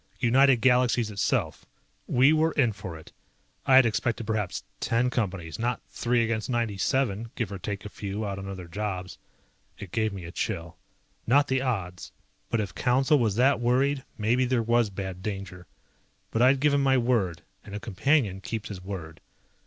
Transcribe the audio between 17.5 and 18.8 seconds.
and a Companion keeps